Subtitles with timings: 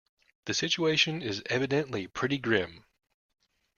[0.45, 2.85] The situation is evidently pretty grim.